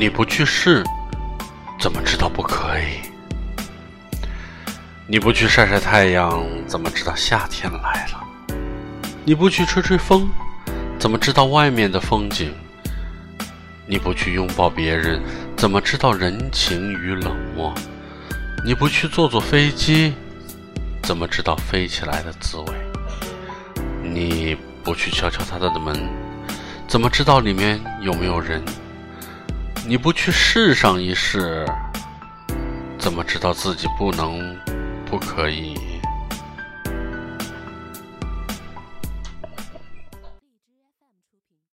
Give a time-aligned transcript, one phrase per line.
[0.00, 0.82] 你不去试，
[1.78, 3.02] 怎么知道不可以？
[5.06, 8.56] 你不去晒晒太阳，怎么知道夏天来了？
[9.26, 10.26] 你不去吹吹风，
[10.98, 12.50] 怎么知道外面的风景？
[13.84, 15.20] 你不去拥抱别人，
[15.54, 17.74] 怎么知道人情与冷漠？
[18.64, 20.14] 你不去坐坐飞机，
[21.02, 22.72] 怎么知道飞起来的滋味？
[24.02, 25.94] 你不去敲敲他的门，
[26.88, 28.64] 怎么知道里面有没有人？
[29.86, 31.66] 你不去试上一试，
[32.98, 34.56] 怎么知道自己不能、
[35.04, 35.74] 不可以？